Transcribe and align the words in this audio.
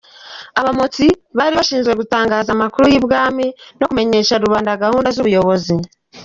Abamotsi 0.59 1.05
:Bari 1.37 1.53
bashinzwe 1.59 1.91
itangazamakuru 2.07 2.83
ry’i 2.89 3.01
bwami, 3.05 3.45
no 3.79 3.85
kumenyesha 3.89 4.41
rubanda 4.43 4.81
gahunda 4.83 5.09
z’ubuyobozi. 5.15 5.75